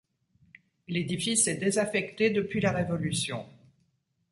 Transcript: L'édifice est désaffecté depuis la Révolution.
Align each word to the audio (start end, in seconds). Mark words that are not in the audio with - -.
L'édifice 0.87 1.45
est 1.45 1.57
désaffecté 1.57 2.31
depuis 2.31 2.59
la 2.59 2.71
Révolution. 2.71 3.45